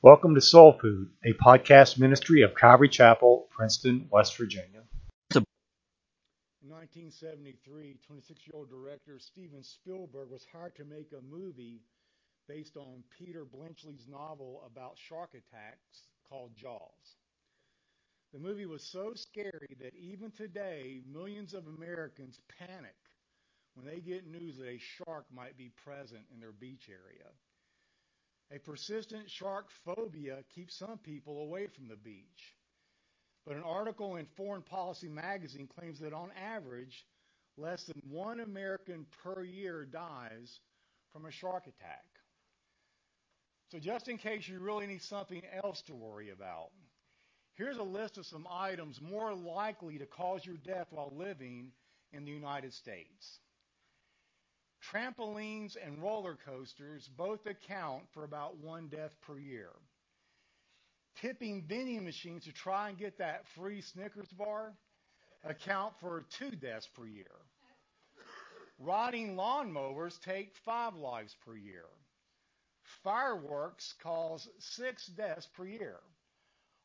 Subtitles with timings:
[0.00, 4.82] Welcome to Soul Food, a podcast ministry of Calvary Chapel, Princeton, West Virginia.
[5.34, 5.42] In
[6.70, 11.80] 1973, 26-year-old director Steven Spielberg was hired to make a movie
[12.46, 17.16] based on Peter Benchley's novel about shark attacks called Jaws.
[18.32, 22.94] The movie was so scary that even today, millions of Americans panic
[23.74, 27.32] when they get news that a shark might be present in their beach area.
[28.50, 32.56] A persistent shark phobia keeps some people away from the beach.
[33.46, 37.06] But an article in Foreign Policy magazine claims that on average,
[37.56, 40.60] less than one American per year dies
[41.12, 42.04] from a shark attack.
[43.70, 46.70] So just in case you really need something else to worry about,
[47.54, 51.72] here's a list of some items more likely to cause your death while living
[52.12, 53.40] in the United States.
[54.92, 59.70] Trampolines and roller coasters both account for about one death per year.
[61.20, 64.72] Tipping vending machines to try and get that free Snickers bar
[65.44, 67.26] account for two deaths per year.
[68.78, 71.84] Riding lawnmowers take five lives per year.
[73.02, 75.96] Fireworks cause six deaths per year.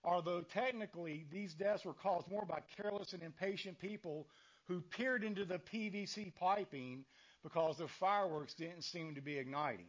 [0.04, 4.28] Although technically these deaths were caused more by careless and impatient people
[4.68, 7.06] who peered into the PVC piping
[7.44, 9.88] because the fireworks didn't seem to be igniting.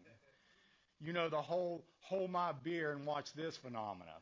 [1.00, 4.14] You know, the whole hold my beer and watch this phenomena.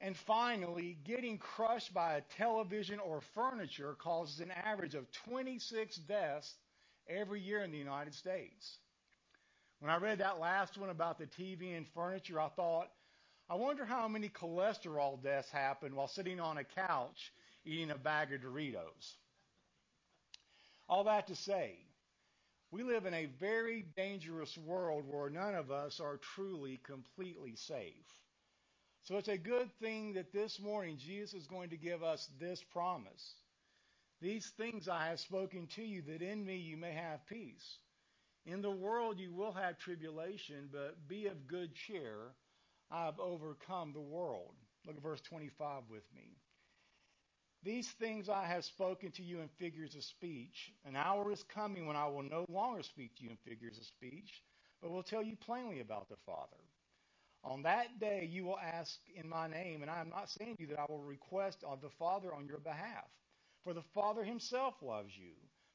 [0.00, 6.54] And finally, getting crushed by a television or furniture causes an average of 26 deaths
[7.06, 8.78] every year in the United States.
[9.80, 12.88] When I read that last one about the TV and furniture, I thought,
[13.48, 17.32] I wonder how many cholesterol deaths happen while sitting on a couch
[17.64, 19.16] eating a bag of Doritos.
[20.90, 21.78] All that to say,
[22.72, 27.94] we live in a very dangerous world where none of us are truly, completely safe.
[29.02, 32.64] So it's a good thing that this morning Jesus is going to give us this
[32.72, 33.36] promise.
[34.20, 37.78] These things I have spoken to you, that in me you may have peace.
[38.44, 42.34] In the world you will have tribulation, but be of good cheer.
[42.90, 44.56] I have overcome the world.
[44.84, 46.39] Look at verse 25 with me.
[47.62, 50.72] These things I have spoken to you in figures of speech.
[50.86, 53.84] An hour is coming when I will no longer speak to you in figures of
[53.84, 54.42] speech,
[54.80, 56.56] but will tell you plainly about the Father.
[57.44, 60.62] On that day you will ask in my name, and I am not saying to
[60.62, 63.08] you that I will request of the Father on your behalf.
[63.62, 65.32] For the Father himself loves you,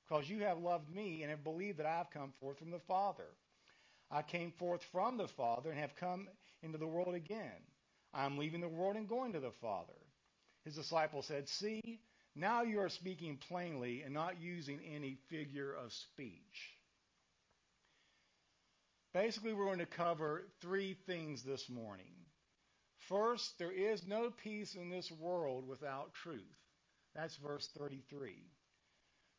[0.07, 2.79] because you have loved me and have believed that I have come forth from the
[2.79, 3.29] Father.
[4.09, 6.27] I came forth from the Father and have come
[6.63, 7.61] into the world again.
[8.11, 9.93] I am leaving the world and going to the Father.
[10.65, 12.01] His disciples said, See,
[12.35, 16.73] now you are speaking plainly and not using any figure of speech.
[19.13, 22.11] Basically, we're going to cover three things this morning.
[23.07, 26.41] First, there is no peace in this world without truth.
[27.15, 28.35] That's verse 33.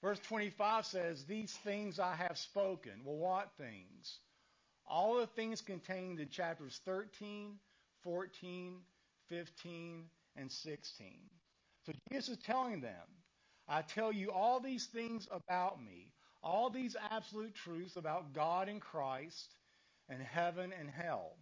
[0.01, 2.93] Verse 25 says, These things I have spoken.
[3.05, 4.19] Well, what things?
[4.87, 7.57] All the things contained in chapters 13,
[8.03, 8.77] 14,
[9.29, 10.05] 15,
[10.37, 11.31] and 16.
[11.87, 13.07] So Jesus is telling them,
[13.69, 18.81] I tell you all these things about me, all these absolute truths about God and
[18.81, 19.55] Christ
[20.09, 21.39] and heaven and hell.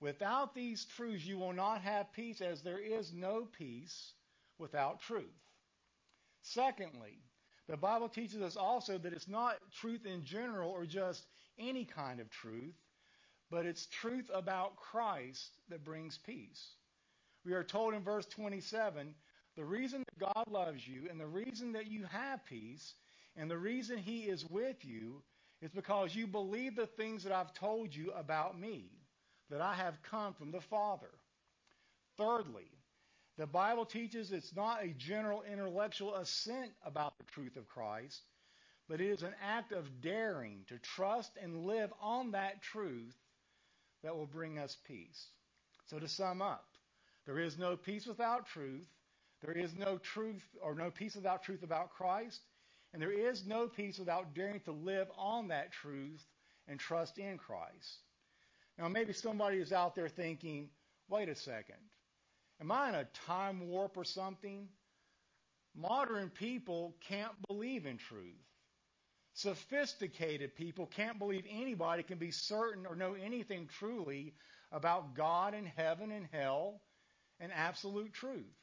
[0.00, 4.14] Without these truths, you will not have peace, as there is no peace
[4.58, 5.40] without truth.
[6.42, 7.18] Secondly,
[7.68, 11.26] the Bible teaches us also that it's not truth in general or just
[11.58, 12.74] any kind of truth,
[13.50, 16.76] but it's truth about Christ that brings peace.
[17.44, 19.14] We are told in verse 27
[19.56, 22.94] the reason that God loves you and the reason that you have peace
[23.36, 25.22] and the reason He is with you
[25.60, 28.90] is because you believe the things that I've told you about me,
[29.50, 31.10] that I have come from the Father.
[32.16, 32.66] Thirdly,
[33.38, 38.22] the Bible teaches it's not a general intellectual assent about the truth of Christ,
[38.88, 43.16] but it is an act of daring to trust and live on that truth
[44.02, 45.28] that will bring us peace.
[45.86, 46.66] So to sum up,
[47.26, 48.88] there is no peace without truth.
[49.42, 52.40] There is no truth or no peace without truth about Christ.
[52.92, 56.22] And there is no peace without daring to live on that truth
[56.68, 58.00] and trust in Christ.
[58.78, 60.68] Now, maybe somebody is out there thinking,
[61.08, 61.76] wait a second.
[62.60, 64.68] Am I in a time warp or something?
[65.74, 68.36] Modern people can't believe in truth.
[69.34, 74.34] Sophisticated people can't believe anybody can be certain or know anything truly
[74.70, 76.80] about God and heaven and hell
[77.42, 78.56] and absolute truth.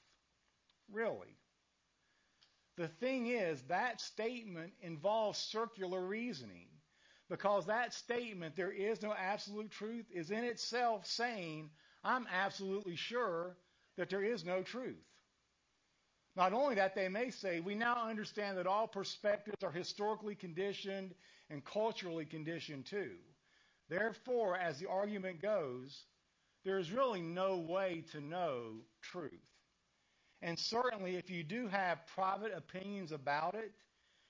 [0.92, 1.38] Really.
[2.78, 6.68] The thing is, that statement involves circular reasoning.
[7.30, 11.70] Because that statement, there is no absolute truth, is in itself saying,
[12.04, 13.56] I'm absolutely sure
[13.98, 14.96] that there is no truth.
[16.36, 21.14] Not only that, they may say, we now understand that all perspectives are historically conditioned
[21.50, 23.12] and culturally conditioned too.
[23.90, 26.06] Therefore, as the argument goes,
[26.64, 29.32] there is really no way to know truth.
[30.42, 33.74] And certainly, if you do have private opinions about it,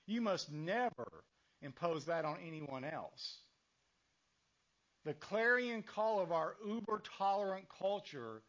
[0.06, 1.24] you must never
[1.62, 3.38] impose that on anyone else.
[5.04, 8.42] The clarion call of our uber tolerant culture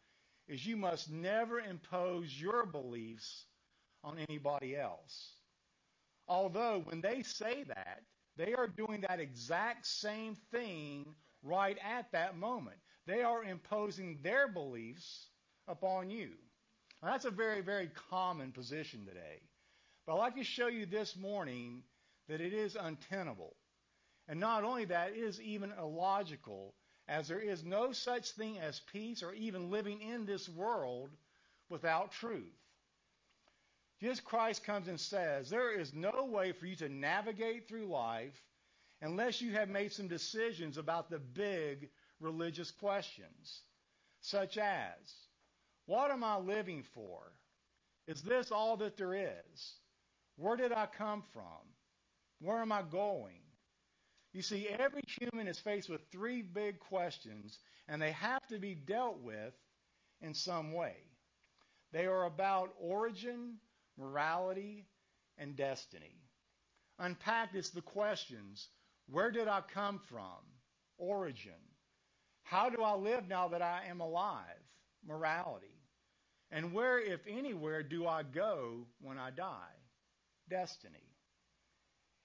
[0.48, 3.46] is you must never impose your beliefs
[4.04, 5.36] on anybody else.
[6.28, 8.02] Although, when they say that,
[8.36, 12.78] they are doing that exact same thing right at that moment.
[13.06, 15.26] They are imposing their beliefs
[15.66, 16.30] upon you.
[17.02, 19.40] Now, that's a very, very common position today.
[20.06, 21.82] But I'd like to show you this morning
[22.28, 23.56] that it is untenable.
[24.28, 26.74] And not only that, it is even illogical,
[27.08, 31.10] as there is no such thing as peace or even living in this world
[31.68, 32.54] without truth.
[34.00, 38.40] Jesus Christ comes and says, There is no way for you to navigate through life
[39.00, 41.88] unless you have made some decisions about the big
[42.22, 43.62] religious questions,
[44.20, 45.14] such as,
[45.86, 47.32] What am I living for?
[48.06, 49.74] Is this all that there is?
[50.36, 51.74] Where did I come from?
[52.40, 53.40] Where am I going?
[54.32, 57.58] You see, every human is faced with three big questions,
[57.88, 59.54] and they have to be dealt with
[60.20, 60.96] in some way.
[61.92, 63.58] They are about origin,
[63.98, 64.86] morality,
[65.36, 66.22] and destiny.
[66.98, 68.68] Unpacked is the questions
[69.08, 70.38] where did I come from?
[70.96, 71.71] Origin.
[72.42, 74.44] How do I live now that I am alive?
[75.06, 75.66] Morality.
[76.50, 79.74] And where, if anywhere, do I go when I die?
[80.50, 80.98] Destiny.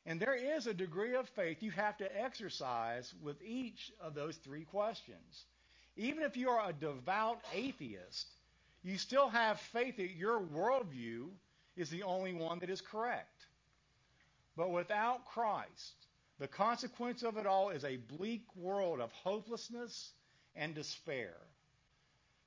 [0.06, 4.38] And there is a degree of faith you have to exercise with each of those
[4.38, 5.46] three questions.
[5.98, 8.28] Even if you are a devout atheist,
[8.84, 11.28] you still have faith that your worldview
[11.76, 13.46] is the only one that is correct.
[14.56, 16.07] But without Christ,
[16.40, 20.12] the consequence of it all is a bleak world of hopelessness
[20.56, 21.34] and despair.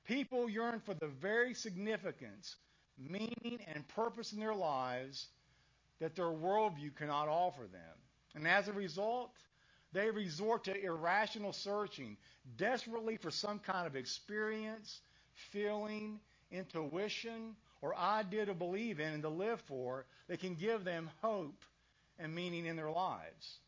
[0.05, 2.55] People yearn for the very significance,
[2.97, 5.27] meaning, and purpose in their lives
[5.99, 7.97] that their worldview cannot offer them.
[8.33, 9.31] And as a result,
[9.93, 12.17] they resort to irrational searching,
[12.57, 15.01] desperately for some kind of experience,
[15.33, 16.19] feeling,
[16.51, 21.65] intuition, or idea to believe in and to live for that can give them hope
[22.19, 23.59] and meaning in their lives.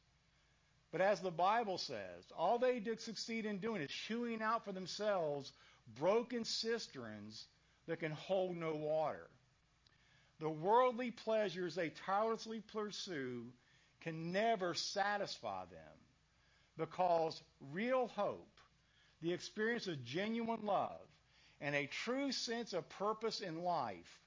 [0.93, 4.71] But as the Bible says, all they did succeed in doing is hewing out for
[4.71, 5.51] themselves
[5.99, 7.47] broken cisterns
[7.87, 9.27] that can hold no water.
[10.39, 13.45] The worldly pleasures they tirelessly pursue
[14.01, 15.97] can never satisfy them
[16.77, 17.41] because
[17.71, 18.59] real hope,
[19.21, 21.01] the experience of genuine love,
[21.59, 24.19] and a true sense of purpose in life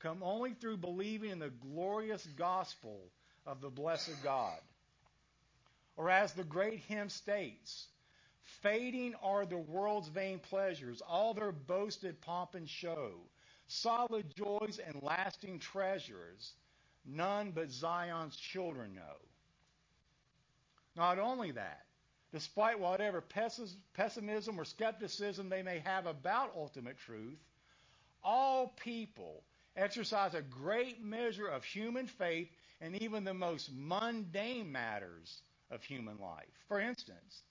[0.00, 3.00] come only through believing in the glorious gospel
[3.46, 4.58] of the blessed God.
[6.00, 7.86] Or as the great hymn states,
[8.62, 13.20] fading are the world's vain pleasures, all their boasted pomp and show,
[13.66, 16.54] solid joys and lasting treasures,
[17.04, 19.16] none but Zion's children know.
[20.96, 21.84] Not only that,
[22.32, 23.22] despite whatever
[23.92, 27.38] pessimism or skepticism they may have about ultimate truth,
[28.24, 29.44] all people
[29.76, 32.48] exercise a great measure of human faith
[32.80, 36.48] in even the most mundane matters of human life.
[36.68, 37.42] For instance,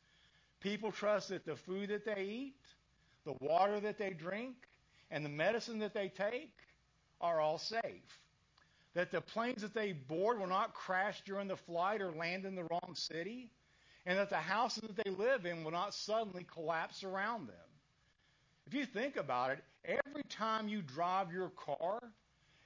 [0.60, 2.56] people trust that the food that they eat,
[3.26, 4.56] the water that they drink,
[5.12, 6.54] and the medicine that they take
[7.22, 8.20] are all safe.
[8.94, 12.56] That the planes that they board will not crash during the flight or land in
[12.56, 13.52] the wrong city
[14.06, 17.56] and that the houses that they live in will not suddenly collapse around them.
[18.66, 22.00] If you think about it, every time you drive your car,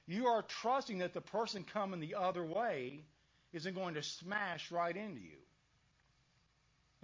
[0.06, 3.04] you are trusting that the person coming the other way
[3.52, 5.36] isn't going to smash right into you.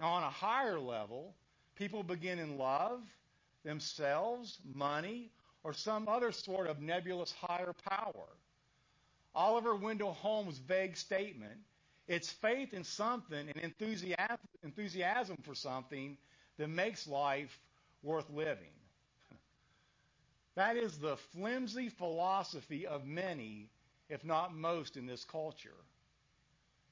[0.01, 1.35] Now, on a higher level,
[1.75, 3.01] people begin in love,
[3.63, 5.29] themselves, money,
[5.63, 8.27] or some other sort of nebulous higher power.
[9.35, 11.59] Oliver Wendell Holmes' vague statement
[12.07, 13.73] it's faith in something and
[14.63, 16.17] enthusiasm for something
[16.57, 17.57] that makes life
[18.03, 18.73] worth living.
[20.55, 23.69] That is the flimsy philosophy of many,
[24.09, 25.77] if not most, in this culture.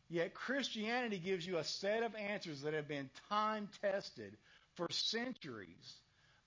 [0.09, 4.37] Yet Christianity gives you a set of answers that have been time tested
[4.75, 5.95] for centuries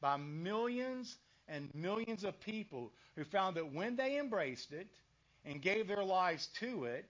[0.00, 1.16] by millions
[1.48, 4.88] and millions of people who found that when they embraced it
[5.44, 7.06] and gave their lives to it,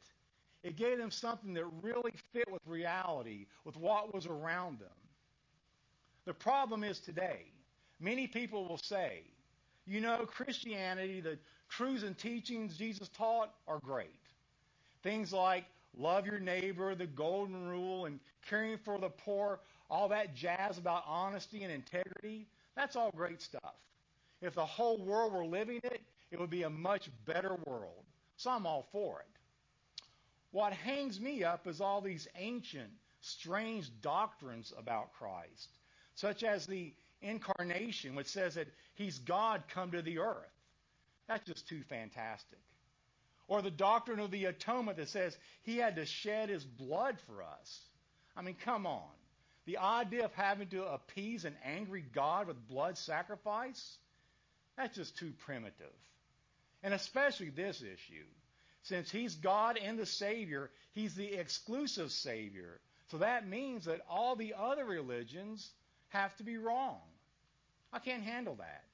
[0.62, 4.88] It gave them something that really fit with reality, with what was around them.
[6.24, 7.46] The problem is today,
[8.00, 9.22] many people will say,
[9.86, 14.20] you know, Christianity, the truths and teachings Jesus taught are great.
[15.02, 15.64] Things like
[15.96, 21.04] love your neighbor, the golden rule, and caring for the poor, all that jazz about
[21.06, 22.46] honesty and integrity,
[22.76, 23.74] that's all great stuff.
[24.40, 28.04] If the whole world were living it, it would be a much better world.
[28.36, 29.26] So I'm all for it.
[30.50, 35.78] What hangs me up is all these ancient, strange doctrines about Christ,
[36.14, 40.50] such as the incarnation, which says that he's God come to the earth.
[41.28, 42.58] That's just too fantastic.
[43.52, 47.42] Or the doctrine of the atonement that says he had to shed his blood for
[47.42, 47.82] us.
[48.34, 49.10] I mean, come on.
[49.66, 53.98] The idea of having to appease an angry God with blood sacrifice,
[54.78, 55.74] that's just too primitive.
[56.82, 58.24] And especially this issue.
[58.84, 62.80] Since he's God and the Savior, he's the exclusive Savior.
[63.10, 65.70] So that means that all the other religions
[66.08, 67.02] have to be wrong.
[67.92, 68.84] I can't handle that.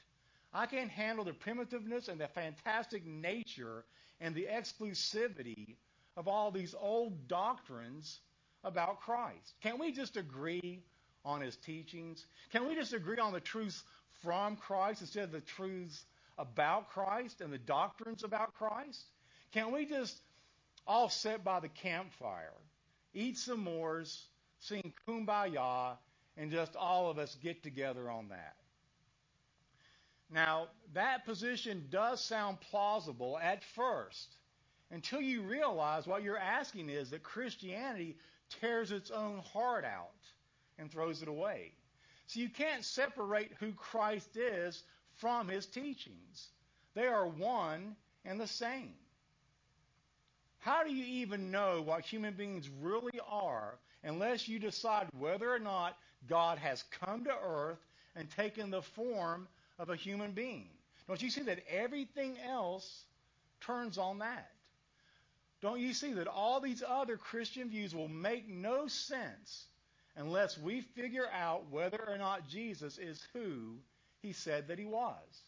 [0.52, 3.84] I can't handle the primitiveness and the fantastic nature
[4.20, 5.76] and the exclusivity
[6.16, 8.20] of all these old doctrines
[8.64, 9.54] about Christ.
[9.62, 10.82] Can't we just agree
[11.24, 12.26] on his teachings?
[12.50, 13.84] Can we just agree on the truths
[14.22, 16.04] from Christ instead of the truths
[16.38, 19.04] about Christ and the doctrines about Christ?
[19.52, 20.20] Can't we just
[20.86, 22.52] all sit by the campfire,
[23.14, 24.24] eat some s'mores,
[24.58, 25.96] sing kumbaya,
[26.36, 28.56] and just all of us get together on that?
[30.30, 34.36] Now, that position does sound plausible at first
[34.90, 38.16] until you realize what you're asking is that Christianity
[38.60, 40.10] tears its own heart out
[40.78, 41.72] and throws it away.
[42.26, 44.82] So you can't separate who Christ is
[45.16, 46.48] from his teachings.
[46.94, 48.94] They are one and the same.
[50.58, 55.58] How do you even know what human beings really are unless you decide whether or
[55.58, 55.96] not
[56.28, 57.78] God has come to earth
[58.14, 60.68] and taken the form of a human being.
[61.06, 63.04] Don't you see that everything else
[63.60, 64.50] turns on that?
[65.60, 69.66] Don't you see that all these other Christian views will make no sense
[70.16, 73.76] unless we figure out whether or not Jesus is who
[74.22, 75.42] he said that he was?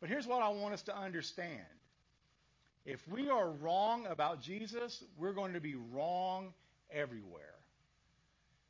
[0.00, 1.60] But here's what I want us to understand.
[2.84, 6.52] If we are wrong about Jesus, we're going to be wrong
[6.90, 7.54] everywhere.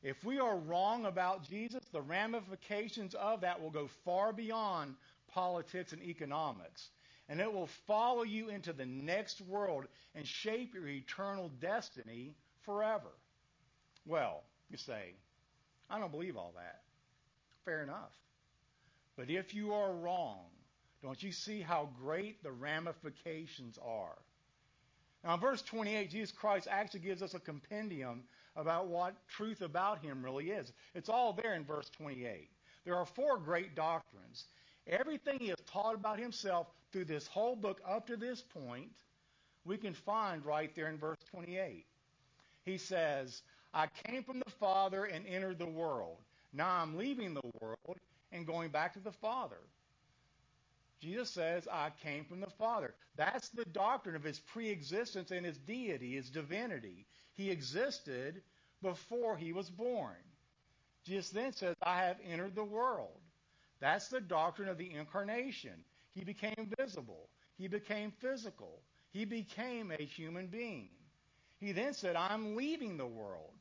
[0.03, 4.95] If we are wrong about Jesus, the ramifications of that will go far beyond
[5.29, 6.91] politics and economics.
[7.29, 12.35] And it will follow you into the next world and shape your eternal destiny
[12.65, 13.13] forever.
[14.07, 15.15] Well, you say,
[15.89, 16.81] I don't believe all that.
[17.65, 18.13] Fair enough.
[19.17, 20.47] But if you are wrong,
[21.03, 24.19] don't you see how great the ramifications are?
[25.25, 28.25] Now, in verse 28, Jesus Christ actually gives us a compendium
[28.57, 30.73] about what truth about him really is.
[30.95, 32.49] It's all there in verse 28.
[32.85, 34.45] There are four great doctrines.
[34.87, 38.91] Everything he has taught about himself through this whole book up to this point,
[39.65, 41.87] we can find right there in verse 28.
[42.65, 43.43] He says,
[43.73, 46.19] I came from the Father and entered the world.
[46.53, 47.99] Now I'm leaving the world
[48.33, 49.61] and going back to the Father.
[51.01, 52.95] Jesus says, I came from the Father.
[53.17, 57.07] That's the doctrine of his preexistence and his deity, his divinity.
[57.35, 58.43] He existed
[58.83, 60.17] before he was born.
[61.05, 63.21] Jesus then says, I have entered the world.
[63.81, 65.85] That's the doctrine of the incarnation.
[66.15, 67.29] He became visible.
[67.59, 68.81] He became physical.
[69.11, 70.91] He became a human being.
[71.59, 73.53] He then said, I'm leaving the world.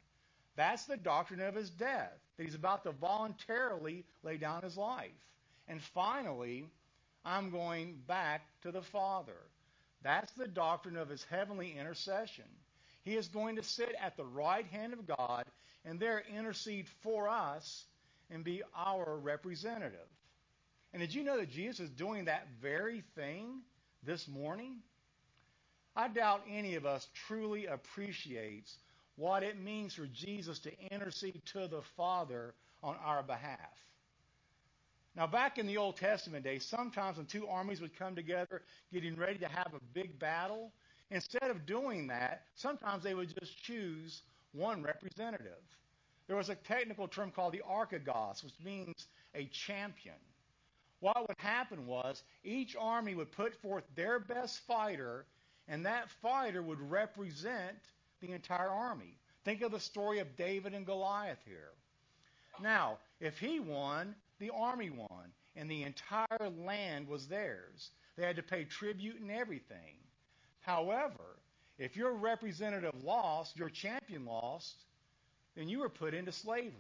[0.56, 5.12] That's the doctrine of his death, that he's about to voluntarily lay down his life.
[5.68, 6.66] And finally,
[7.24, 9.38] I'm going back to the Father.
[10.04, 12.46] That's the doctrine of his heavenly intercession.
[13.04, 15.46] He is going to sit at the right hand of God
[15.86, 17.86] and there intercede for us
[18.30, 20.08] and be our representative.
[20.94, 23.62] And did you know that Jesus is doing that very thing
[24.04, 24.78] this morning?
[25.96, 28.78] I doubt any of us truly appreciates
[29.16, 33.60] what it means for Jesus to intercede to the Father on our behalf.
[35.16, 38.62] Now, back in the Old Testament days, sometimes when two armies would come together
[38.94, 40.72] getting ready to have a big battle,
[41.12, 45.62] instead of doing that, sometimes they would just choose one representative.
[46.28, 50.16] There was a technical term called the archegos, which means a champion.
[51.02, 55.26] What would happen was each army would put forth their best fighter,
[55.68, 57.78] and that fighter would represent
[58.22, 59.18] the entire army.
[59.44, 61.72] Think of the story of David and Goliath here.
[62.62, 67.90] Now, if he won, the army won, and the entire land was theirs.
[68.16, 69.96] They had to pay tribute and everything.
[70.62, 71.38] However,
[71.78, 74.76] If your representative lost, your champion lost,
[75.56, 76.72] then you were put into slavery.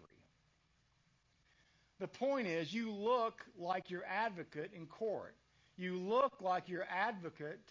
[1.99, 5.35] The point is, you look like your advocate in court.
[5.77, 7.61] You look like your advocate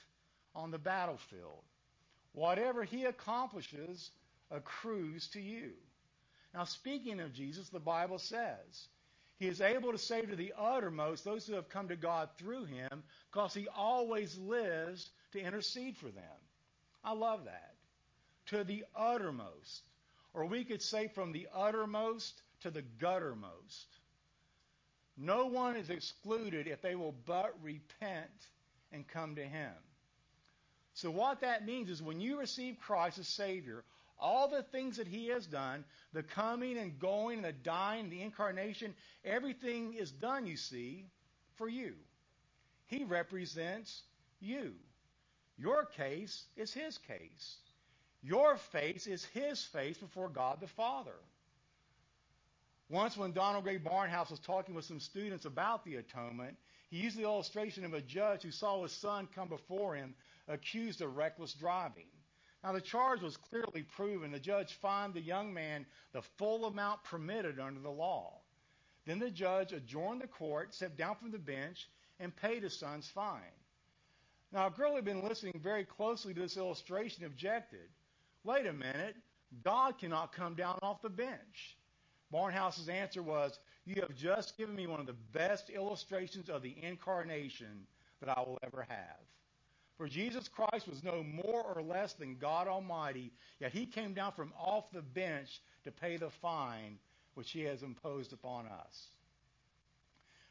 [0.56, 1.62] on the battlefield.
[2.32, 4.10] Whatever he accomplishes
[4.50, 5.70] accrues to you.
[6.52, 8.88] Now, speaking of Jesus, the Bible says
[9.38, 12.64] he is able to save to the uttermost those who have come to God through
[12.64, 16.24] him because he always lives to intercede for them.
[17.04, 17.74] I love that.
[18.46, 19.82] To the uttermost.
[20.34, 23.86] Or we could say from the uttermost to the guttermost.
[25.16, 28.30] No one is excluded if they will but repent
[28.92, 29.72] and come to him.
[30.94, 33.84] So what that means is when you receive Christ as Savior,
[34.18, 38.22] all the things that he has done, the coming and going, and the dying, the
[38.22, 38.94] incarnation,
[39.24, 41.06] everything is done, you see,
[41.56, 41.94] for you.
[42.86, 44.02] He represents
[44.40, 44.74] you.
[45.60, 47.58] Your case is his case.
[48.22, 51.16] Your face is his face before God the Father.
[52.88, 56.56] Once, when Donald Grey Barnhouse was talking with some students about the atonement,
[56.88, 60.14] he used the illustration of a judge who saw his son come before him
[60.48, 62.08] accused of reckless driving.
[62.64, 64.32] Now, the charge was clearly proven.
[64.32, 68.40] The judge fined the young man the full amount permitted under the law.
[69.06, 71.88] Then the judge adjourned the court, stepped down from the bench,
[72.18, 73.59] and paid his son's fine.
[74.52, 77.88] Now, a girl who had been listening very closely to this illustration objected.
[78.44, 79.16] Wait a minute.
[79.62, 81.76] God cannot come down off the bench.
[82.30, 86.74] Barnhouse's answer was, You have just given me one of the best illustrations of the
[86.82, 87.86] incarnation
[88.20, 89.18] that I will ever have.
[89.96, 94.32] For Jesus Christ was no more or less than God Almighty, yet he came down
[94.32, 96.98] from off the bench to pay the fine
[97.34, 99.08] which he has imposed upon us.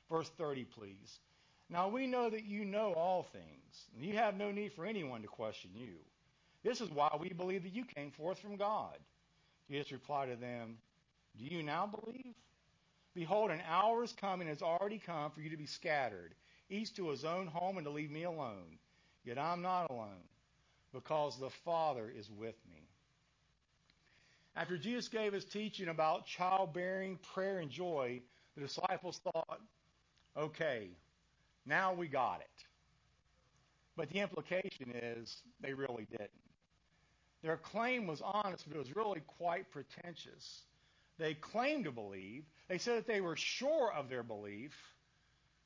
[0.09, 1.19] Verse 30, please.
[1.69, 5.21] Now we know that you know all things, and you have no need for anyone
[5.21, 5.95] to question you.
[6.63, 8.97] This is why we believe that you came forth from God.
[9.69, 10.77] Jesus replied to them,
[11.37, 12.33] Do you now believe?
[13.13, 16.33] Behold, an hour is coming, and has already come for you to be scattered,
[16.69, 18.77] each to his own home, and to leave me alone.
[19.23, 20.23] Yet I'm not alone,
[20.93, 22.81] because the Father is with me.
[24.55, 28.21] After Jesus gave his teaching about childbearing, prayer, and joy,
[28.55, 29.61] the disciples thought,
[30.35, 30.89] okay,
[31.69, 32.65] now we got it.
[33.95, 36.29] But the implication is they really didn't.
[37.43, 40.63] Their claim was honest, but it was really quite pretentious.
[41.17, 42.43] They claimed to believe.
[42.67, 44.73] They said that they were sure of their belief,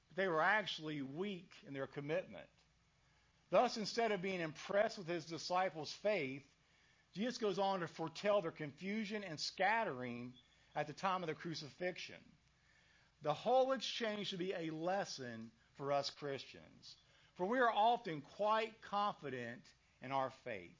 [0.09, 2.45] but they were actually weak in their commitment.
[3.49, 6.43] Thus, instead of being impressed with his disciples' faith,
[7.15, 10.33] Jesus goes on to foretell their confusion and scattering
[10.75, 12.15] at the time of the crucifixion.
[13.21, 16.95] The whole exchange should be a lesson for us Christians,
[17.35, 19.61] for we are often quite confident
[20.01, 20.77] in our faith.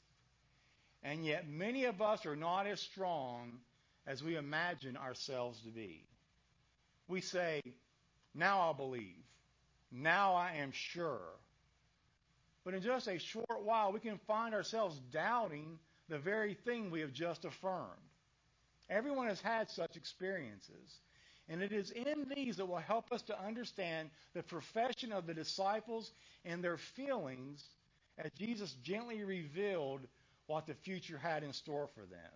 [1.04, 3.60] And yet, many of us are not as strong
[4.08, 6.06] as we imagine ourselves to be.
[7.08, 7.62] We say,
[8.34, 9.24] Now I'll believe.
[9.92, 11.22] Now I am sure.
[12.64, 15.78] But in just a short while, we can find ourselves doubting
[16.10, 17.90] the very thing we have just affirmed.
[18.90, 21.00] Everyone has had such experiences.
[21.50, 25.34] And it is in these that will help us to understand the profession of the
[25.34, 26.12] disciples
[26.46, 27.64] and their feelings
[28.18, 30.02] as Jesus gently revealed
[30.48, 32.32] what the future had in store for them.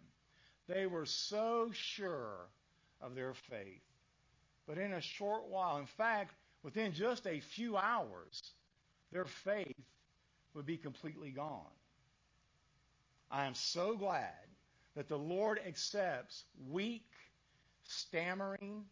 [0.67, 2.48] They were so sure
[3.02, 3.82] of their faith.
[4.67, 8.41] But in a short while, in fact, within just a few hours,
[9.12, 9.76] their faith
[10.54, 11.62] would be completely gone.
[13.32, 14.34] I am so glad
[14.96, 17.06] that the Lord accepts weak,
[17.84, 18.84] stammering,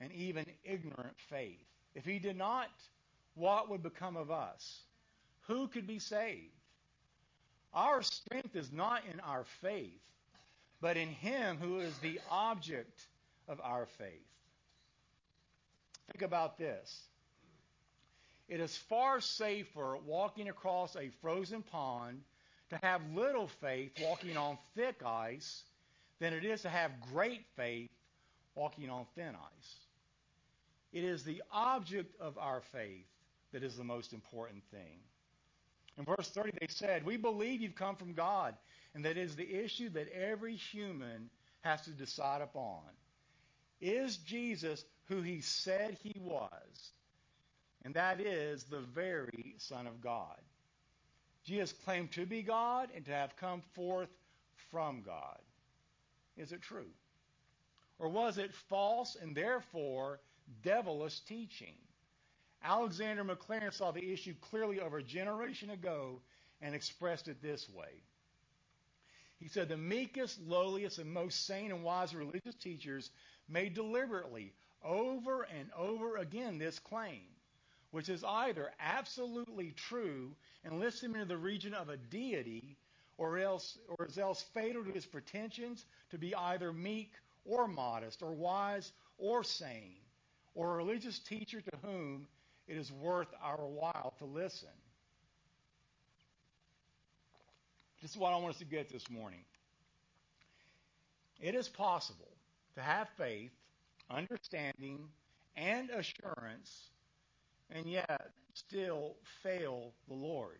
[0.00, 1.64] and even ignorant faith.
[1.94, 2.70] If He did not,
[3.34, 4.80] what would become of us?
[5.46, 6.52] Who could be saved?
[7.72, 10.00] Our strength is not in our faith,
[10.80, 13.06] but in Him who is the object
[13.48, 14.26] of our faith.
[16.10, 17.02] Think about this.
[18.48, 22.20] It is far safer walking across a frozen pond
[22.70, 25.62] to have little faith walking on thick ice
[26.18, 27.90] than it is to have great faith
[28.56, 29.89] walking on thin ice.
[30.92, 33.06] It is the object of our faith
[33.52, 35.00] that is the most important thing.
[35.98, 38.54] In verse 30, they said, We believe you've come from God,
[38.94, 42.82] and that is the issue that every human has to decide upon.
[43.80, 46.92] Is Jesus who he said he was?
[47.84, 50.36] and that is the very Son of God.
[51.44, 54.10] Jesus claimed to be God and to have come forth
[54.70, 55.38] from God.
[56.36, 56.90] Is it true?
[57.98, 60.20] Or was it false and therefore
[60.62, 61.74] devilish teaching?
[62.62, 66.20] Alexander Maclaren saw the issue clearly over a generation ago
[66.60, 68.02] and expressed it this way.
[69.38, 73.10] He said the meekest, lowliest, and most sane and wise religious teachers
[73.48, 74.52] made deliberately
[74.84, 77.22] over and over again this claim,
[77.90, 82.76] which is either absolutely true and lifts him into the region of a deity,
[83.16, 87.12] or else or is else fatal to his pretensions to be either meek
[87.46, 89.96] or modest, or wise or sane,
[90.54, 92.26] or a religious teacher to whom
[92.66, 94.68] it is worth our while to listen.
[98.00, 99.44] This is what I want us to get this morning.
[101.40, 102.32] It is possible
[102.74, 103.50] to have faith,
[104.10, 105.08] understanding,
[105.56, 106.90] and assurance,
[107.70, 110.58] and yet still fail the Lord.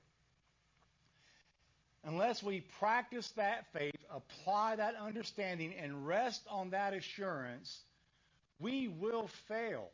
[2.05, 7.81] Unless we practice that faith, apply that understanding, and rest on that assurance,
[8.61, 9.89] we will fail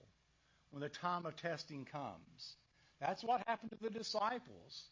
[0.71, 2.57] when the time of testing comes.
[3.01, 4.85] That's what happened to the disciples.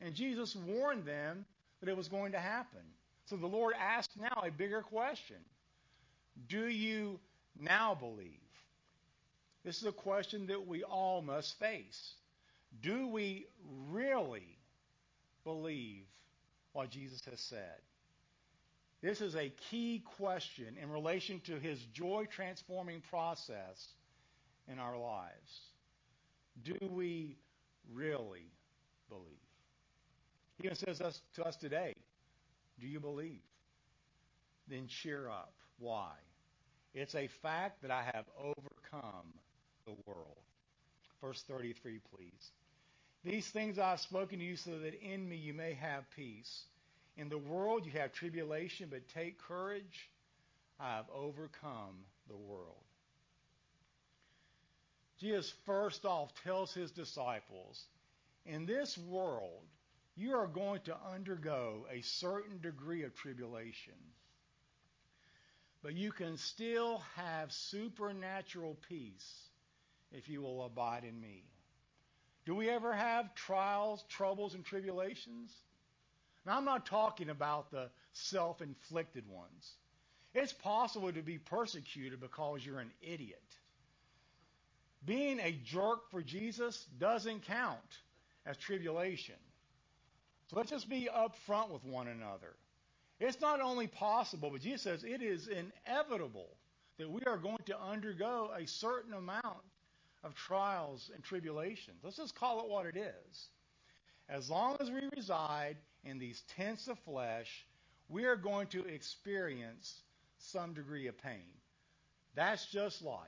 [0.00, 1.44] And Jesus warned them
[1.80, 2.80] that it was going to happen.
[3.26, 5.38] So the Lord asked now a bigger question
[6.48, 7.18] Do you
[7.58, 8.40] now believe?
[9.64, 12.14] This is a question that we all must face.
[12.82, 13.46] Do we
[13.88, 14.58] really
[15.44, 16.04] believe
[16.72, 17.80] what Jesus has said?
[19.04, 23.88] This is a key question in relation to his joy transforming process
[24.66, 25.60] in our lives.
[26.64, 27.36] Do we
[27.92, 28.46] really
[29.10, 29.26] believe?
[30.56, 31.92] He even says us, to us today,
[32.80, 33.42] Do you believe?
[34.68, 35.52] Then cheer up.
[35.78, 36.12] Why?
[36.94, 39.34] It's a fact that I have overcome
[39.84, 40.38] the world.
[41.20, 42.50] Verse 33, please.
[43.22, 46.62] These things I have spoken to you so that in me you may have peace.
[47.16, 50.10] In the world you have tribulation, but take courage.
[50.80, 52.82] I have overcome the world.
[55.20, 57.86] Jesus first off tells his disciples,
[58.44, 59.62] in this world,
[60.16, 63.94] you are going to undergo a certain degree of tribulation.
[65.82, 69.48] But you can still have supernatural peace
[70.12, 71.44] if you will abide in me.
[72.44, 75.52] Do we ever have trials, troubles, and tribulations?
[76.46, 79.72] Now, I'm not talking about the self inflicted ones.
[80.34, 83.40] It's possible to be persecuted because you're an idiot.
[85.06, 87.78] Being a jerk for Jesus doesn't count
[88.46, 89.36] as tribulation.
[90.48, 92.54] So let's just be upfront with one another.
[93.20, 96.48] It's not only possible, but Jesus says it is inevitable
[96.98, 99.62] that we are going to undergo a certain amount
[100.22, 101.96] of trials and tribulations.
[102.02, 103.48] Let's just call it what it is.
[104.28, 107.66] As long as we reside in these tents of flesh,
[108.08, 110.00] we are going to experience
[110.38, 111.52] some degree of pain.
[112.34, 113.18] That's just life.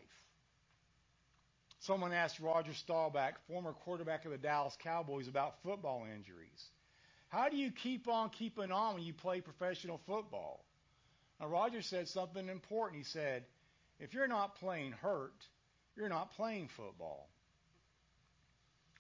[1.81, 6.71] Someone asked Roger Staubach, former quarterback of the Dallas Cowboys, about football injuries.
[7.29, 10.65] How do you keep on keeping on when you play professional football?
[11.41, 12.99] Now, Roger said something important.
[12.99, 13.45] He said,
[14.01, 15.35] if you're not playing hurt,
[15.97, 17.29] you're not playing football.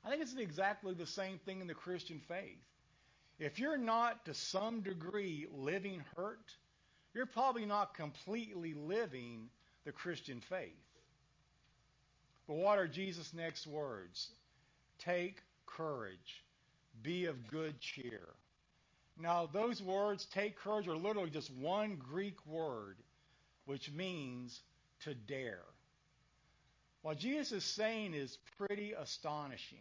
[0.05, 2.63] I think it's exactly the same thing in the Christian faith.
[3.39, 6.55] If you're not to some degree living hurt,
[7.15, 9.49] you're probably not completely living
[9.85, 10.73] the Christian faith.
[12.47, 14.29] But what are Jesus' next words?
[14.99, 16.45] Take courage.
[17.03, 18.29] Be of good cheer.
[19.19, 22.97] Now, those words, take courage, are literally just one Greek word,
[23.65, 24.61] which means
[25.01, 25.65] to dare.
[27.03, 29.79] What Jesus is saying is pretty astonishing.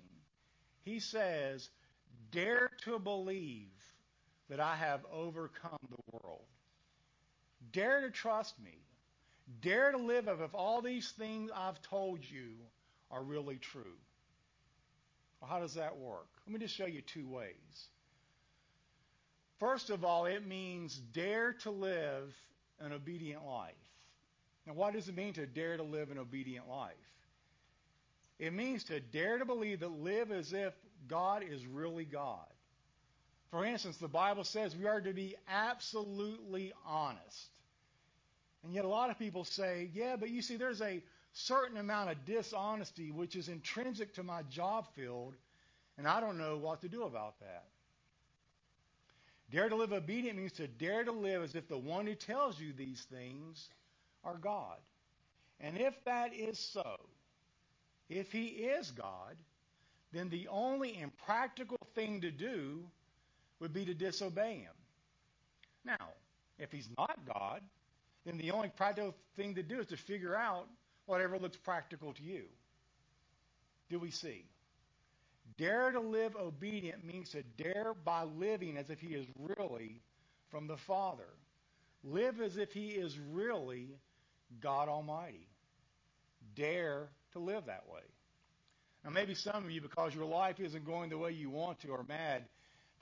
[0.83, 1.67] He says,
[2.31, 3.69] Dare to believe
[4.49, 6.45] that I have overcome the world.
[7.71, 8.77] Dare to trust me.
[9.61, 12.53] Dare to live as if all these things I've told you
[13.11, 13.97] are really true.
[15.39, 16.27] Well, how does that work?
[16.45, 17.89] Let me just show you two ways.
[19.59, 22.35] First of all, it means dare to live
[22.79, 23.73] an obedient life.
[24.65, 26.93] Now, what does it mean to dare to live an obedient life?
[28.39, 30.73] It means to dare to believe that live as if
[31.07, 32.45] God is really God.
[33.51, 37.49] For instance, the Bible says we are to be absolutely honest.
[38.63, 41.01] And yet a lot of people say, yeah, but you see, there's a
[41.33, 45.35] certain amount of dishonesty which is intrinsic to my job field,
[45.97, 47.65] and I don't know what to do about that.
[49.51, 52.59] Dare to live obedient means to dare to live as if the one who tells
[52.59, 53.69] you these things
[54.23, 54.77] are God.
[55.59, 56.99] And if that is so,
[58.09, 59.35] if he is God,
[60.15, 62.83] then the only impractical thing to do
[63.59, 64.73] would be to disobey him.
[65.83, 66.09] Now,
[66.57, 67.61] if he's not God,
[68.25, 70.67] then the only practical thing to do is to figure out
[71.05, 72.43] whatever looks practical to you.
[73.89, 74.45] Do we see?
[75.57, 80.01] Dare to live obedient means to dare by living as if he is really
[80.49, 81.27] from the Father.
[82.03, 83.89] Live as if he is really
[84.61, 85.47] God Almighty.
[86.55, 88.01] Dare to live that way.
[89.05, 91.93] Now, maybe some of you, because your life isn't going the way you want to,
[91.93, 92.43] are mad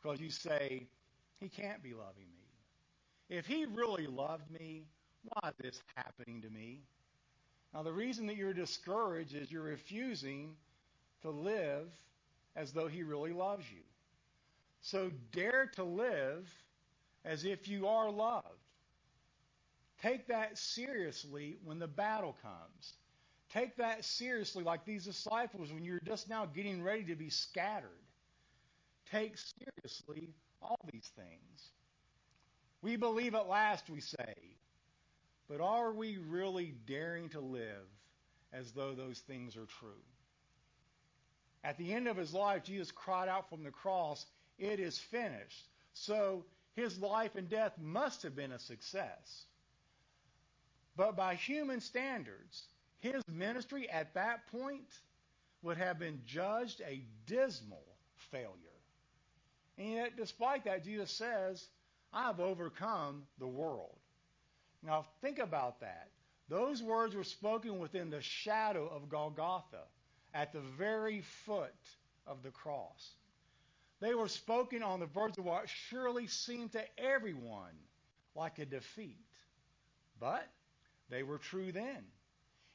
[0.02, 0.86] because you say,
[1.40, 3.38] He can't be loving me.
[3.38, 4.84] If He really loved me,
[5.24, 6.82] why is this happening to me?
[7.74, 10.56] Now, the reason that you're discouraged is you're refusing
[11.22, 11.88] to live
[12.58, 13.82] as though He really loves you.
[14.82, 16.52] So dare to live
[17.24, 18.46] as if you are loved.
[20.02, 22.94] Take that seriously when the battle comes.
[23.54, 27.90] Take that seriously like these disciples when you're just now getting ready to be scattered.
[29.12, 31.70] Take seriously all these things.
[32.82, 34.36] We believe at last, we say,
[35.48, 37.86] but are we really daring to live
[38.52, 40.02] as though those things are true?
[41.64, 44.26] At the end of his life, Jesus cried out from the cross,
[44.58, 45.68] It is finished.
[45.94, 46.44] So
[46.76, 49.46] his life and death must have been a success.
[50.96, 52.64] But by human standards,
[53.04, 54.88] his ministry at that point
[55.62, 57.84] would have been judged a dismal
[58.32, 58.48] failure.
[59.78, 61.68] And yet, despite that, Jesus says,
[62.14, 63.98] I've overcome the world.
[64.82, 66.12] Now, think about that.
[66.48, 69.84] Those words were spoken within the shadow of Golgotha,
[70.34, 71.74] at the very foot
[72.26, 73.16] of the cross.
[74.00, 77.76] They were spoken on the verge of what surely seemed to everyone
[78.34, 79.18] like a defeat.
[80.20, 80.48] But
[81.10, 82.04] they were true then.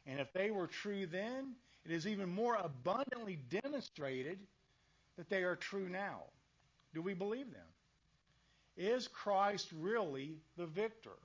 [0.09, 1.53] And if they were true then,
[1.85, 4.39] it is even more abundantly demonstrated
[5.19, 6.23] that they are true now.
[6.95, 7.67] Do we believe them?
[8.77, 11.19] Is Christ really the victor?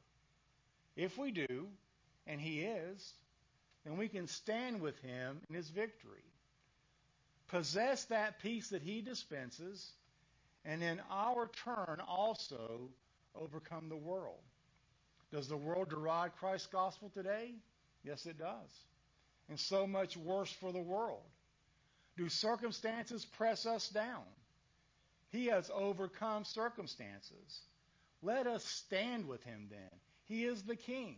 [0.98, 1.68] If we do,
[2.28, 3.14] and he is,
[3.86, 6.24] then we can stand with him in his victory.
[7.48, 9.92] Possess that peace that he dispenses,
[10.66, 12.90] and in our turn also
[13.36, 14.42] overcome the world.
[15.32, 17.54] Does the world deride Christ's gospel today?
[18.04, 18.72] Yes, it does.
[19.50, 21.24] And so much worse for the world.
[22.18, 24.24] Do circumstances press us down?
[25.32, 27.62] He has overcome circumstances.
[28.22, 30.00] Let us stand with him then.
[30.26, 31.18] He is the King.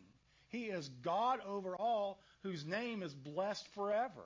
[0.50, 4.26] He is God over all, whose name is blessed forever.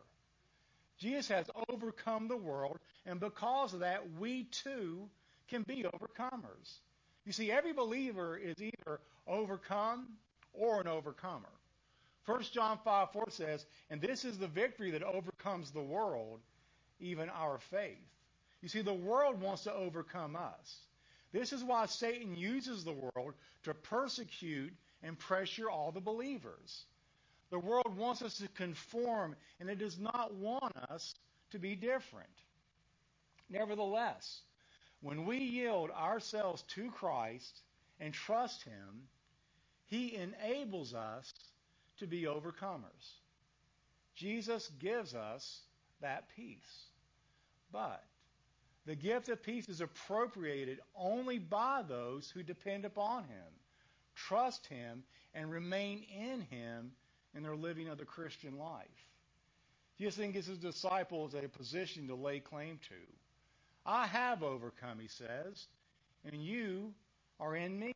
[0.99, 5.09] Jesus has overcome the world, and because of that, we too
[5.47, 6.79] can be overcomers.
[7.25, 10.07] You see, every believer is either overcome
[10.53, 11.49] or an overcomer.
[12.29, 16.41] 1 John 5 4 says, And this is the victory that overcomes the world,
[16.99, 17.97] even our faith.
[18.61, 20.77] You see, the world wants to overcome us.
[21.31, 26.85] This is why Satan uses the world to persecute and pressure all the believers.
[27.49, 31.15] The world wants us to conform, and it does not want us
[31.49, 32.29] to be different.
[33.49, 34.41] Nevertheless,
[35.01, 37.61] when we yield ourselves to Christ
[37.99, 39.07] and trust Him,
[39.87, 41.33] He enables us
[41.99, 43.13] to be overcomers.
[44.15, 45.61] Jesus gives us
[46.01, 46.87] that peace.
[47.71, 48.03] But
[48.85, 53.53] the gift of peace is appropriated only by those who depend upon Him,
[54.15, 56.91] trust Him, and remain in Him
[57.35, 58.87] in their living of the Christian life.
[59.97, 62.95] Jesus then gives His disciples a position to lay claim to.
[63.85, 65.67] I have overcome, he says,
[66.25, 66.93] and you
[67.39, 67.93] are in me.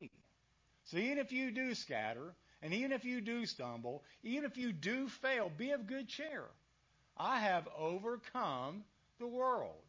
[0.85, 4.71] So even if you do scatter, and even if you do stumble, even if you
[4.71, 6.45] do fail, be of good cheer.
[7.17, 8.83] I have overcome
[9.19, 9.83] the world.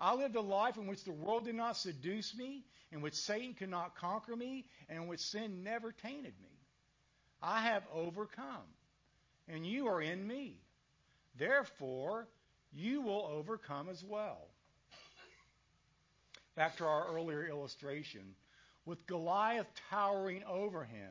[0.00, 3.54] I lived a life in which the world did not seduce me, in which Satan
[3.54, 6.48] could not conquer me, and in which sin never tainted me.
[7.42, 8.72] I have overcome,
[9.48, 10.56] and you are in me.
[11.36, 12.28] Therefore,
[12.72, 14.48] you will overcome as well
[16.54, 18.22] back to our earlier illustration,
[18.84, 21.10] with Goliath towering over him.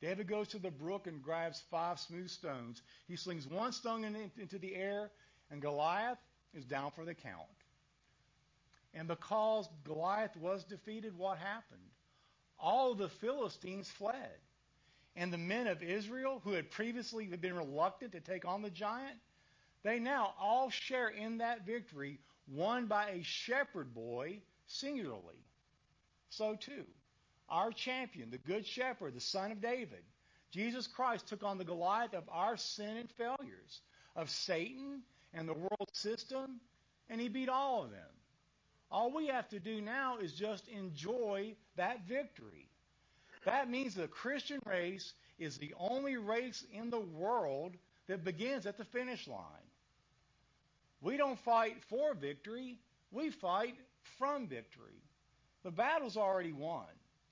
[0.00, 2.82] David goes to the brook and grabs five smooth stones.
[3.08, 5.10] He slings one stone in, into the air,
[5.50, 6.18] and Goliath
[6.54, 7.48] is down for the count.
[8.94, 11.80] And because Goliath was defeated, what happened?
[12.58, 14.38] All the Philistines fled.
[15.16, 19.18] And the men of Israel, who had previously been reluctant to take on the giant,
[19.82, 25.44] they now all share in that victory won by a shepherd boy singularly.
[26.30, 26.84] So too,
[27.48, 30.02] our champion, the Good Shepherd, the Son of David,
[30.50, 33.80] Jesus Christ took on the Goliath of our sin and failures,
[34.16, 35.02] of Satan
[35.34, 36.60] and the world system,
[37.08, 38.00] and he beat all of them.
[38.90, 42.68] All we have to do now is just enjoy that victory.
[43.44, 48.78] That means the Christian race is the only race in the world that begins at
[48.78, 49.42] the finish line.
[51.00, 52.78] We don't fight for victory,
[53.10, 53.76] we fight
[54.18, 55.02] from victory.
[55.62, 56.86] The battle's already won.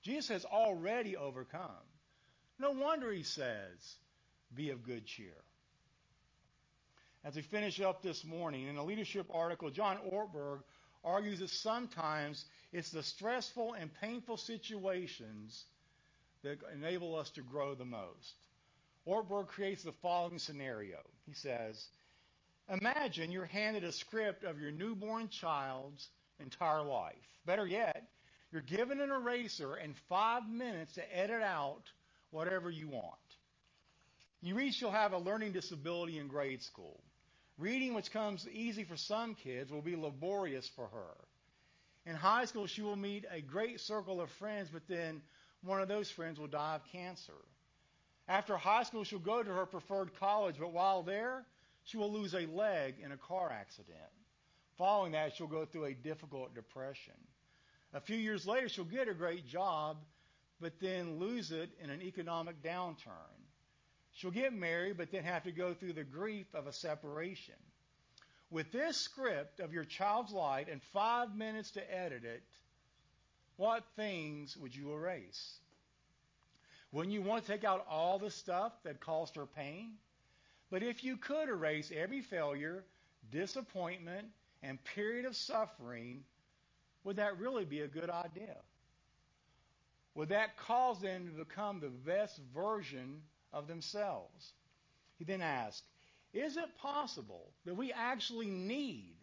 [0.06, 1.84] Jesus has already overcome.
[2.60, 3.96] No wonder he says,
[4.54, 5.34] be of good cheer.
[7.24, 10.60] As we finish up this morning, in a leadership article, John Ortberg
[11.02, 15.64] argues that sometimes it's the stressful and painful situations
[16.44, 18.34] that enable us to grow the most.
[19.08, 20.98] Ortberg creates the following scenario.
[21.26, 21.84] He says,
[22.68, 27.16] Imagine you're handed a script of your newborn child's entire life.
[27.44, 28.06] Better yet,
[28.56, 31.82] you're given an eraser and five minutes to edit out
[32.30, 33.12] whatever you want.
[34.40, 36.98] You read she'll have a learning disability in grade school.
[37.58, 41.16] Reading, which comes easy for some kids, will be laborious for her.
[42.10, 45.20] In high school, she will meet a great circle of friends, but then
[45.62, 47.34] one of those friends will die of cancer.
[48.26, 51.44] After high school, she'll go to her preferred college, but while there,
[51.84, 53.98] she will lose a leg in a car accident.
[54.78, 57.12] Following that, she'll go through a difficult depression.
[57.96, 59.96] A few years later, she'll get a great job,
[60.60, 63.40] but then lose it in an economic downturn.
[64.12, 67.54] She'll get married, but then have to go through the grief of a separation.
[68.50, 72.42] With this script of your child's life and five minutes to edit it,
[73.56, 75.58] what things would you erase?
[76.92, 79.92] Wouldn't you want to take out all the stuff that caused her pain?
[80.70, 82.84] But if you could erase every failure,
[83.30, 84.26] disappointment,
[84.62, 86.24] and period of suffering,
[87.06, 88.56] would that really be a good idea?
[90.16, 94.52] Would that cause them to become the best version of themselves?
[95.16, 95.84] He then asked,
[96.34, 99.14] Is it possible that we actually need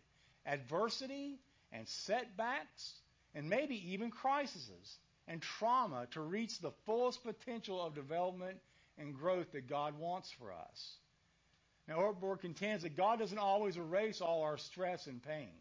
[0.46, 1.40] adversity
[1.74, 2.94] and setbacks
[3.36, 8.60] and maybe even crises and trauma to reach the fullest potential of development
[8.98, 10.96] and growth that God wants for us?
[11.90, 15.52] Now, Ortberg contends that God doesn't always erase all our stress and pain.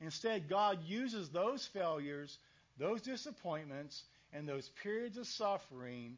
[0.00, 2.38] Instead, God uses those failures,
[2.78, 6.16] those disappointments, and those periods of suffering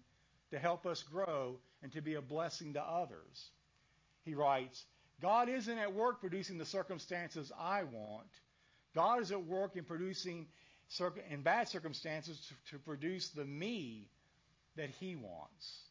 [0.50, 3.50] to help us grow and to be a blessing to others.
[4.24, 4.84] He writes,
[5.20, 8.28] God isn't at work producing the circumstances I want.
[8.94, 10.46] God is at work in producing
[11.30, 14.08] in bad circumstances to, to produce the me
[14.76, 15.82] that he wants.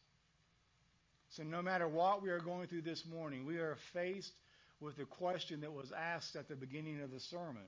[1.30, 4.32] So no matter what we are going through this morning, we are faced
[4.80, 7.66] with the question that was asked at the beginning of the sermon.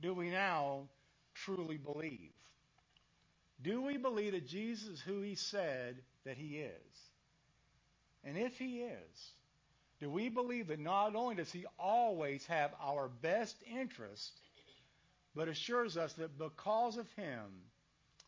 [0.00, 0.88] Do we now
[1.34, 2.32] truly believe?
[3.62, 6.98] Do we believe that Jesus who he said that he is?
[8.24, 9.30] And if he is,
[10.00, 14.32] do we believe that not only does he always have our best interest,
[15.34, 17.44] but assures us that because of him,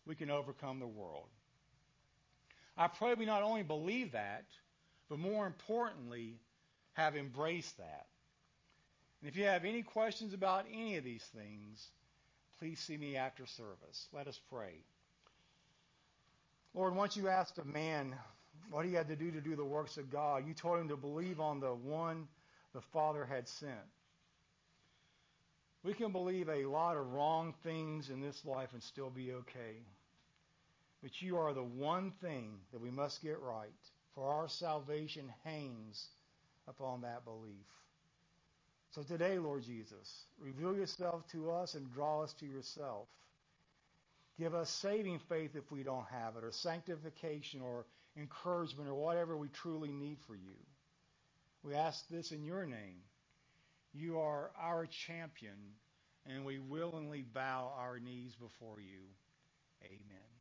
[0.07, 1.29] we can overcome the world?
[2.77, 4.47] I pray we not only believe that,
[5.09, 6.39] but more importantly,
[6.95, 8.07] have embraced that.
[9.21, 11.89] And if you have any questions about any of these things,
[12.59, 14.09] please see me after service.
[14.13, 14.75] Let us pray.
[16.75, 18.15] Lord, once you asked a man
[18.71, 20.97] what he had to do to do the works of God, you told him to
[20.97, 22.27] believe on the one
[22.73, 23.73] the Father had sent.
[25.83, 29.77] We can believe a lot of wrong things in this life and still be okay.
[31.03, 33.69] But you are the one thing that we must get right,
[34.15, 36.09] for our salvation hangs
[36.69, 37.67] upon that belief.
[38.91, 43.09] So today, Lord Jesus, reveal yourself to us and draw us to yourself.
[44.39, 49.37] Give us saving faith if we don't have it, or sanctification, or encouragement, or whatever
[49.37, 50.57] we truly need for you.
[51.63, 53.03] We ask this in your name.
[53.93, 55.57] You are our champion,
[56.27, 59.01] and we willingly bow our knees before you.
[59.85, 60.34] Amen.